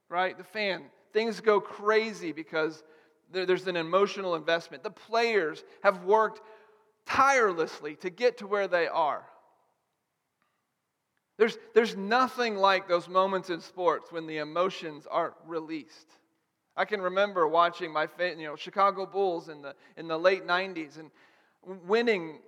[0.09, 0.37] right?
[0.37, 0.85] The fan.
[1.13, 2.83] Things go crazy because
[3.33, 4.83] there, there's an emotional investment.
[4.83, 6.41] The players have worked
[7.07, 9.25] tirelessly to get to where they are.
[11.39, 16.07] There's, there's nothing like those moments in sports when the emotions are released.
[16.77, 20.99] I can remember watching my you know, Chicago Bulls in the, in the late 90s
[20.99, 21.11] and
[21.87, 22.41] winning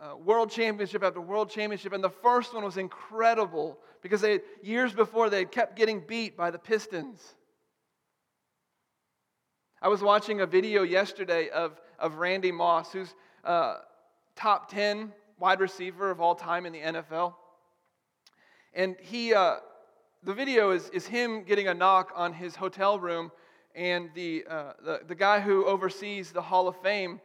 [0.00, 1.92] uh, world championship after world championship.
[1.92, 6.36] And the first one was incredible because they, years before they had kept getting beat
[6.36, 7.36] by the Pistons.
[9.80, 13.78] I was watching a video yesterday of, of Randy Moss, who's uh,
[14.36, 17.34] top 10 wide receiver of all time in the NFL.
[18.74, 19.56] And he, uh,
[20.22, 23.32] the video is, is him getting a knock on his hotel room,
[23.74, 27.20] and the, uh, the, the guy who oversees the Hall of Fame,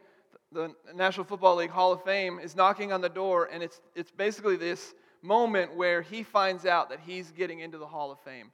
[0.52, 4.10] the National Football League Hall of Fame, is knocking on the door, and it's, it's
[4.10, 8.50] basically this moment where he finds out that he's getting into the Hall of Fame.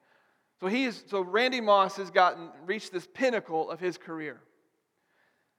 [0.60, 4.40] So, he's, so Randy Moss has gotten, reached this pinnacle of his career.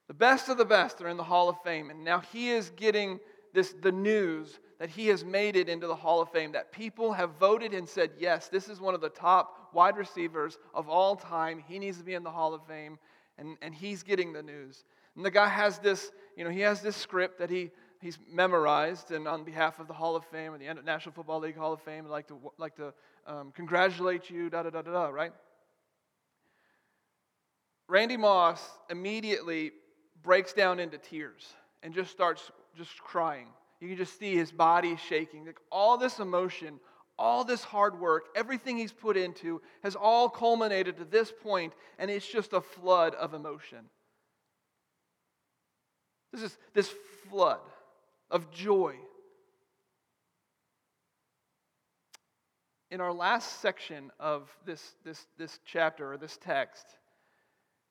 [0.07, 2.69] The best of the best are in the Hall of Fame, and now he is
[2.71, 3.19] getting
[3.53, 7.13] this, the news that he has made it into the Hall of Fame, that people
[7.13, 11.15] have voted and said, yes, this is one of the top wide receivers of all
[11.15, 11.63] time.
[11.65, 12.99] He needs to be in the Hall of Fame,
[13.37, 14.83] and, and he's getting the news.
[15.15, 19.11] And the guy has this, you know, he has this script that he, he's memorized,
[19.11, 21.81] and on behalf of the Hall of Fame or the National Football League Hall of
[21.81, 22.93] Fame, I'd like to, like to
[23.25, 25.31] um, congratulate you, da da da da da, right?
[27.87, 29.71] Randy Moss immediately
[30.25, 33.47] breaks down into tears and just starts just crying.
[33.79, 35.45] You can just see his body shaking.
[35.45, 36.79] Like all this emotion,
[37.17, 42.09] all this hard work, everything he's put into has all culminated to this point, and
[42.11, 43.79] it's just a flood of emotion.
[46.33, 46.91] This is this
[47.29, 47.61] flood
[48.29, 48.95] of joy.
[52.91, 56.85] In our last section of this, this, this chapter or this text,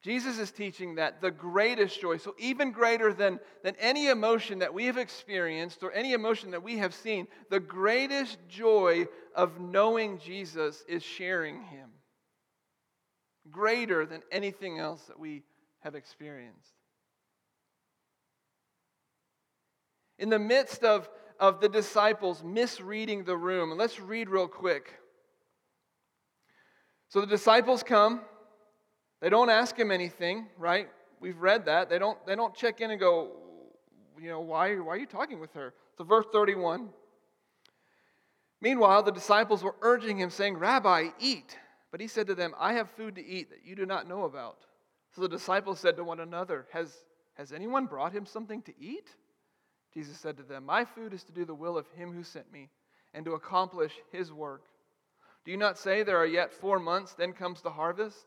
[0.04, 4.74] Jesus is teaching that the greatest joy, so even greater than, than any emotion that
[4.74, 10.18] we have experienced or any emotion that we have seen, the greatest joy of knowing
[10.18, 11.88] Jesus is sharing Him.
[13.50, 15.42] Greater than anything else that we
[15.80, 16.74] have experienced.
[20.18, 21.08] In the midst of,
[21.40, 25.00] of the disciples misreading the room, let's read real quick.
[27.08, 28.20] So the disciples come.
[29.24, 30.86] They don't ask him anything, right?
[31.18, 31.88] We've read that.
[31.88, 33.30] They don't, they don't check in and go,
[34.20, 35.72] you know, why, why are you talking with her?
[35.96, 36.90] So, verse 31.
[38.60, 41.56] Meanwhile, the disciples were urging him, saying, Rabbi, eat.
[41.90, 44.24] But he said to them, I have food to eat that you do not know
[44.24, 44.58] about.
[45.14, 46.94] So the disciples said to one another, Has,
[47.38, 49.08] has anyone brought him something to eat?
[49.94, 52.52] Jesus said to them, My food is to do the will of him who sent
[52.52, 52.68] me
[53.14, 54.64] and to accomplish his work.
[55.46, 58.26] Do you not say there are yet four months, then comes the harvest?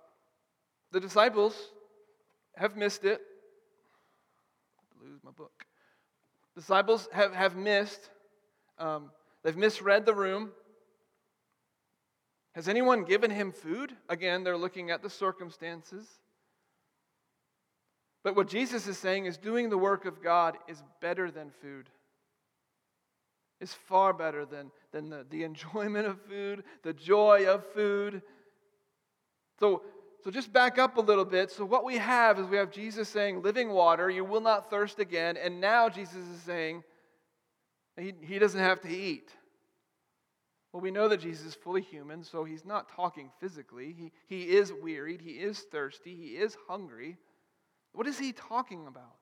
[0.91, 1.55] the disciples
[2.55, 3.21] have missed it.
[5.01, 5.65] Lose my book.
[6.55, 8.09] Disciples have, have missed,
[8.77, 9.11] um,
[9.43, 10.51] they've misread the room.
[12.53, 13.95] Has anyone given him food?
[14.09, 16.05] Again, they're looking at the circumstances.
[18.23, 21.89] But what Jesus is saying is doing the work of God is better than food.
[23.59, 28.21] is far better than, than the, the enjoyment of food, the joy of food.
[29.59, 29.83] So,
[30.23, 31.51] so just back up a little bit.
[31.51, 34.99] So, what we have is we have Jesus saying, Living water, you will not thirst
[34.99, 35.35] again.
[35.37, 36.83] And now Jesus is saying,
[37.99, 39.31] he, he doesn't have to eat.
[40.71, 43.93] Well, we know that Jesus is fully human, so he's not talking physically.
[43.97, 47.17] He, he is wearied, he is thirsty, he is hungry.
[47.93, 49.17] What is he talking about?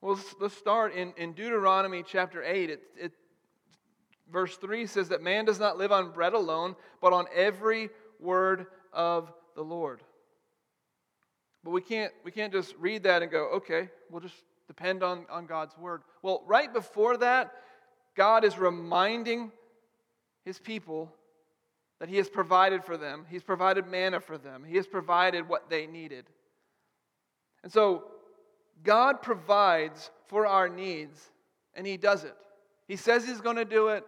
[0.00, 2.70] Well, let's, start in, in Deuteronomy chapter 8.
[2.70, 3.12] It, it,
[4.32, 8.66] verse 3 says that man does not live on bread alone, but on every word
[8.92, 10.00] of the Lord.
[11.62, 15.26] But we can't, we can't just read that and go, okay, we'll just depend on,
[15.30, 16.02] on God's word.
[16.22, 17.52] Well, right before that,
[18.16, 19.52] God is reminding
[20.44, 21.12] his people
[21.98, 23.26] that he has provided for them.
[23.28, 24.64] He's provided manna for them.
[24.66, 26.24] He has provided what they needed.
[27.62, 28.04] And so
[28.82, 31.30] God provides for our needs,
[31.74, 32.34] and He does it.
[32.88, 34.04] He says He's going to do it,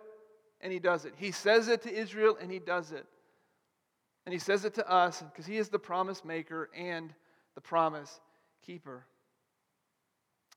[0.62, 1.14] and He does it.
[1.16, 3.06] He says it to Israel, and He does it.
[4.24, 7.12] And He says it to us because He is the promise maker and
[7.54, 8.20] the promise
[8.64, 9.04] keeper.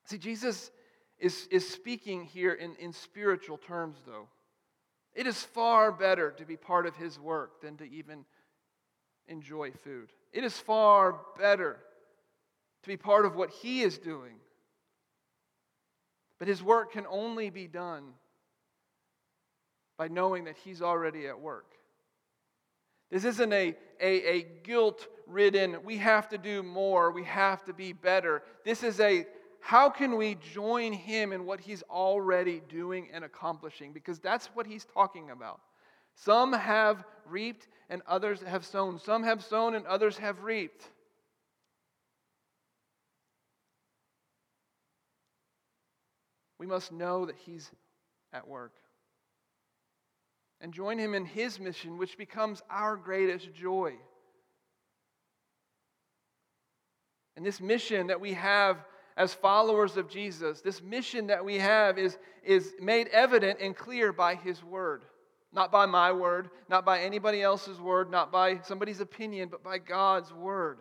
[0.05, 0.71] See, Jesus
[1.17, 4.27] is, is speaking here in, in spiritual terms, though.
[5.15, 8.25] It is far better to be part of His work than to even
[9.27, 10.11] enjoy food.
[10.31, 11.77] It is far better
[12.83, 14.35] to be part of what He is doing.
[16.37, 18.13] But His work can only be done
[19.97, 21.65] by knowing that He's already at work.
[23.11, 27.73] This isn't a, a, a guilt ridden, we have to do more, we have to
[27.73, 28.43] be better.
[28.63, 29.25] This is a
[29.59, 33.93] how can we join Him in what He's already doing and accomplishing?
[33.93, 35.59] Because that's what He's talking about.
[36.13, 38.99] Some have reaped and others have sown.
[38.99, 40.85] Some have sown and others have reaped.
[46.65, 47.69] we must know that He's
[48.33, 48.73] at work.
[50.61, 53.93] And join Him in His mission, which becomes our greatest joy.
[57.35, 58.77] And this mission that we have
[59.17, 64.11] as followers of Jesus, this mission that we have is, is made evident and clear
[64.11, 65.03] by His Word.
[65.53, 69.77] Not by my word, not by anybody else's word, not by somebody's opinion, but by
[69.77, 70.79] God's Word.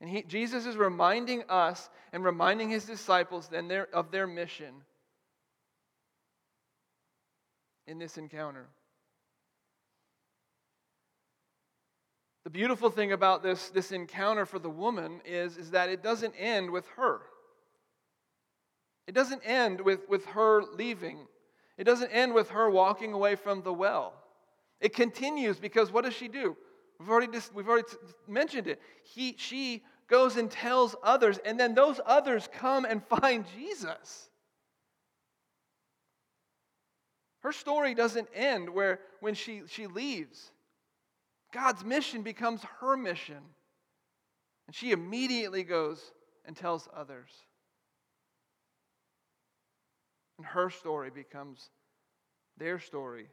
[0.00, 4.74] And he, Jesus is reminding us and reminding his disciples then their, of their mission
[7.86, 8.66] in this encounter.
[12.44, 16.34] The beautiful thing about this, this encounter for the woman is, is that it doesn't
[16.38, 17.22] end with her.
[19.06, 21.26] It doesn't end with, with her leaving.
[21.76, 24.14] It doesn't end with her walking away from the well.
[24.80, 26.56] It continues because what does she do?
[26.98, 27.88] We've already, we've already
[28.26, 28.80] mentioned it.
[29.02, 34.30] He, she goes and tells others, and then those others come and find Jesus.
[37.46, 40.50] Her story doesn't end where when she, she leaves.
[41.54, 43.38] God's mission becomes her mission.
[44.66, 46.02] And she immediately goes
[46.44, 47.30] and tells others.
[50.38, 51.70] And her story becomes
[52.58, 53.28] their story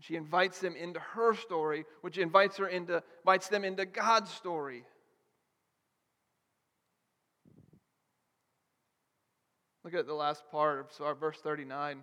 [0.00, 4.84] she invites them into her story, which invites her into invites them into God's story.
[9.84, 12.02] Look at the last part of so verse 39.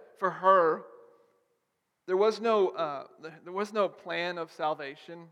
[0.21, 0.83] for her,
[2.05, 3.05] there was no, uh,
[3.43, 5.25] there was no plan of salvation.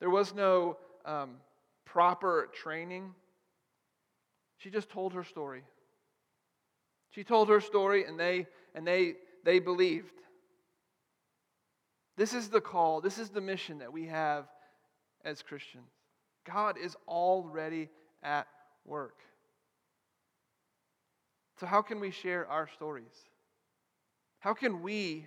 [0.00, 1.34] There was no um,
[1.84, 3.14] proper training.
[4.56, 5.62] She just told her story.
[7.10, 10.14] She told her story, and they, and they, they believed.
[12.16, 14.46] This is the call, this is the mission that we have
[15.22, 15.90] as Christians.
[16.46, 17.90] God is already
[18.22, 18.46] at
[18.86, 19.18] work.
[21.60, 23.31] So, how can we share our stories?
[24.42, 25.24] How can we,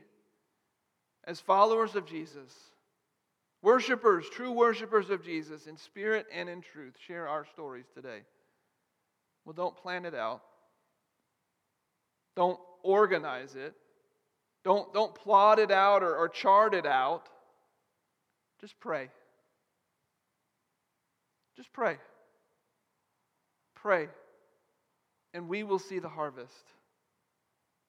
[1.24, 2.52] as followers of Jesus,
[3.62, 8.24] worshipers, true worshipers of Jesus, in spirit and in truth, share our stories today?
[9.46, 10.42] Well, don't plan it out,
[12.36, 13.74] don't organize it,
[14.66, 17.30] don't, don't plot it out or, or chart it out.
[18.60, 19.10] Just pray.
[21.56, 21.96] Just pray.
[23.76, 24.10] Pray.
[25.34, 26.66] And we will see the harvest.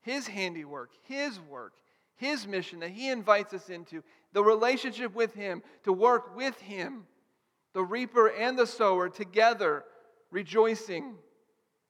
[0.07, 1.73] His handiwork, His work,
[2.15, 7.07] His mission that He invites us into, the relationship with Him, to work with Him,
[7.73, 9.85] the reaper and the sower together,
[10.31, 11.17] rejoicing.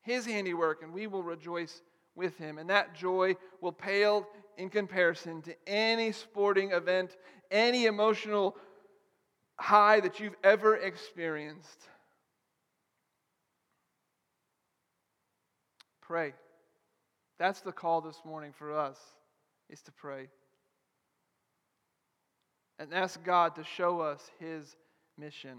[0.00, 1.82] His handiwork, and we will rejoice
[2.14, 2.56] with Him.
[2.56, 7.18] And that joy will pale in comparison to any sporting event,
[7.50, 8.56] any emotional
[9.58, 11.82] high that you've ever experienced.
[16.00, 16.32] Pray.
[17.38, 18.98] That's the call this morning for us
[19.68, 20.28] is to pray.
[22.78, 24.76] And ask God to show us his
[25.18, 25.58] mission.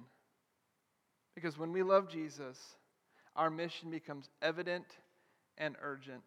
[1.35, 2.59] Because when we love Jesus,
[3.35, 4.85] our mission becomes evident
[5.57, 6.23] and urgent.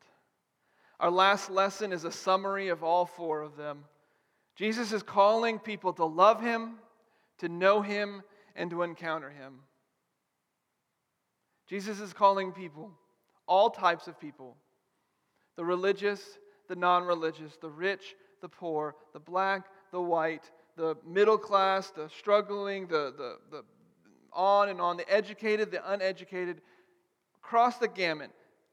[1.01, 3.85] Our last lesson is a summary of all four of them.
[4.55, 6.75] Jesus is calling people to love him,
[7.39, 8.23] to know him,
[8.55, 9.61] and to encounter him.
[11.69, 12.91] Jesus is calling people,
[13.47, 14.57] all types of people
[15.61, 16.39] the religious,
[16.69, 22.09] the non religious, the rich, the poor, the black, the white, the middle class, the
[22.09, 23.63] struggling, the, the, the
[24.33, 26.63] on and on, the educated, the uneducated,
[27.45, 28.31] across the gamut.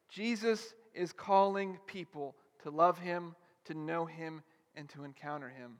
[0.09, 3.35] Jesus is calling people to love him,
[3.65, 4.41] to know him,
[4.73, 5.73] and to encounter him.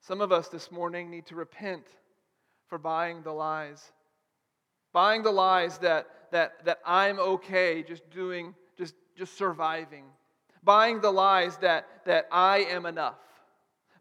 [0.00, 1.84] Some of us this morning need to repent
[2.68, 3.92] for buying the lies.
[4.96, 10.06] Buying the lies that, that, that I'm okay just doing, just, just surviving.
[10.64, 13.18] Buying the lies that, that I am enough.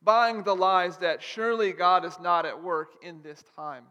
[0.02, 3.84] Buying the lies that surely God is not at work in this time.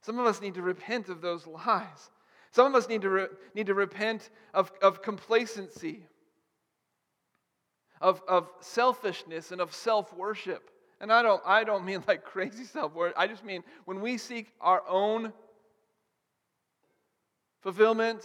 [0.00, 2.10] Some of us need to repent of those lies.
[2.50, 6.06] Some of us need to, re- need to repent of, of complacency,
[8.00, 10.70] of, of selfishness, and of self worship.
[10.98, 13.18] And I don't, I don't mean like crazy self worship.
[13.18, 15.34] I just mean when we seek our own
[17.60, 18.24] fulfillment,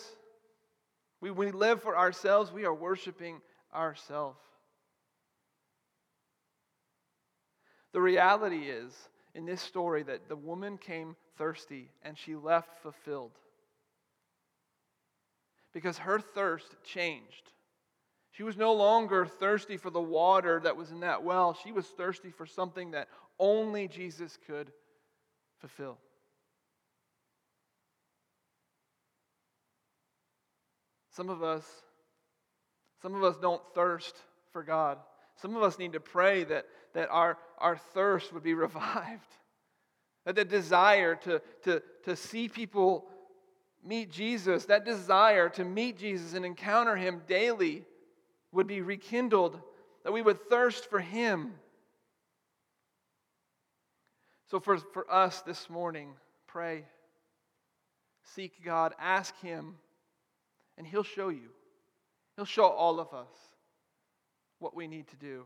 [1.21, 3.41] we, we live for ourselves, we are worshiping
[3.73, 4.39] ourselves.
[7.93, 8.93] The reality is,
[9.33, 13.31] in this story, that the woman came thirsty and she left fulfilled.
[15.73, 17.51] Because her thirst changed.
[18.31, 21.57] She was no longer thirsty for the water that was in that well.
[21.63, 23.07] She was thirsty for something that
[23.39, 24.71] only Jesus could
[25.59, 25.97] fulfill.
[31.15, 31.65] Some of us,
[33.01, 34.15] some of us don't thirst
[34.51, 34.97] for God.
[35.37, 39.31] Some of us need to pray that, that our, our thirst would be revived.
[40.25, 43.05] That the desire to, to, to see people
[43.83, 47.85] meet Jesus, that desire to meet Jesus and encounter him daily
[48.51, 49.61] would be rekindled,
[50.03, 51.53] that we would thirst for him.
[54.49, 56.13] So, for, for us this morning,
[56.47, 56.85] pray,
[58.23, 59.75] seek God, ask him
[60.77, 61.49] and He'll show you.
[62.35, 63.31] He'll show all of us
[64.59, 65.45] what we need to do.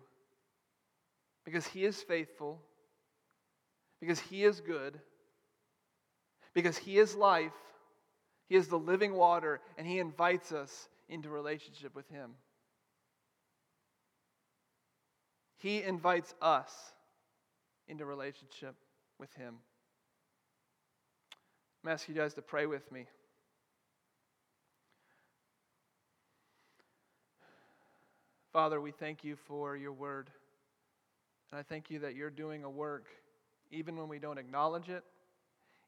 [1.46, 2.62] Because He is faithful,
[4.00, 5.00] because He is good,
[6.54, 7.54] because He is life,
[8.48, 12.32] He is the living water, and He invites us into relationship with Him.
[15.58, 16.72] He invites us
[17.88, 18.76] into relationship
[19.20, 19.56] with Him.
[21.84, 23.08] I'm asking you guys to pray with me.
[28.52, 30.30] Father, we thank you for your word.
[31.52, 33.06] And I thank you that you're doing a work
[33.72, 35.04] even when we don't acknowledge it,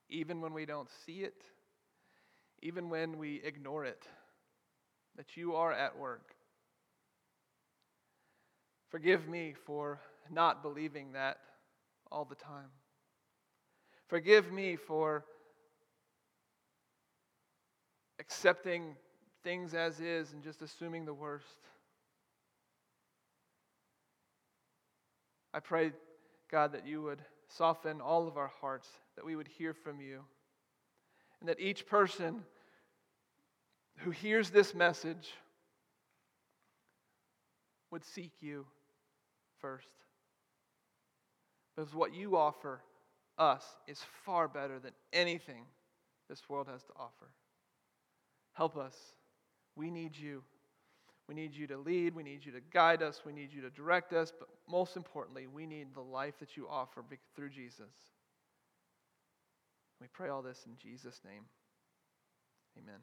[0.09, 1.43] even when we don't see it,
[2.61, 4.07] even when we ignore it,
[5.17, 6.35] that you are at work.
[8.89, 9.99] Forgive me for
[10.29, 11.37] not believing that
[12.11, 12.69] all the time.
[14.07, 15.25] Forgive me for
[18.19, 18.95] accepting
[19.43, 21.45] things as is and just assuming the worst.
[25.53, 25.91] I pray,
[26.49, 30.21] God, that you would soften all of our hearts, that we would hear from you,
[31.39, 32.43] and that each person
[33.97, 35.31] who hears this message
[37.91, 38.65] would seek you
[39.59, 39.89] first.
[41.75, 42.81] Because what you offer
[43.37, 45.65] us is far better than anything
[46.29, 47.31] this world has to offer.
[48.53, 48.95] Help us.
[49.75, 50.43] We need you.
[51.27, 52.15] We need you to lead.
[52.15, 53.21] We need you to guide us.
[53.25, 54.31] We need you to direct us.
[54.37, 57.03] But most importantly, we need the life that you offer
[57.35, 57.93] through Jesus.
[60.01, 61.43] We pray all this in Jesus' name.
[62.77, 63.01] Amen.